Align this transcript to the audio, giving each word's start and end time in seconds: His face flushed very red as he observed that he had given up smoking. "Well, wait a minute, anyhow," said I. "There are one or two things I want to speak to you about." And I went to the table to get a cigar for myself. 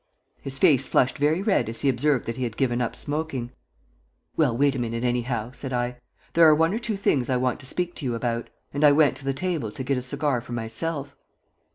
His 0.41 0.57
face 0.57 0.87
flushed 0.87 1.19
very 1.19 1.43
red 1.43 1.69
as 1.69 1.81
he 1.81 1.87
observed 1.89 2.25
that 2.25 2.35
he 2.37 2.43
had 2.43 2.57
given 2.57 2.81
up 2.81 2.95
smoking. 2.95 3.51
"Well, 4.35 4.57
wait 4.57 4.73
a 4.75 4.79
minute, 4.79 5.03
anyhow," 5.03 5.51
said 5.51 5.73
I. 5.73 5.99
"There 6.33 6.47
are 6.49 6.55
one 6.55 6.73
or 6.73 6.79
two 6.79 6.97
things 6.97 7.29
I 7.29 7.37
want 7.37 7.59
to 7.59 7.67
speak 7.67 7.93
to 7.97 8.05
you 8.05 8.15
about." 8.15 8.49
And 8.73 8.83
I 8.83 8.93
went 8.93 9.15
to 9.17 9.25
the 9.25 9.31
table 9.31 9.71
to 9.71 9.83
get 9.83 9.99
a 9.99 10.01
cigar 10.01 10.41
for 10.41 10.53
myself. 10.53 11.15